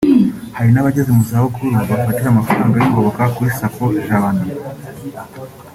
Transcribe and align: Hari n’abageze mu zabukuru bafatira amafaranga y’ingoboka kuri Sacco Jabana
Hari 0.57 0.69
n’abageze 0.71 1.09
mu 1.17 1.23
zabukuru 1.29 1.69
bafatira 1.89 2.27
amafaranga 2.31 2.75
y’ingoboka 2.77 3.21
kuri 3.35 3.49
Sacco 3.57 3.85
Jabana 4.05 4.43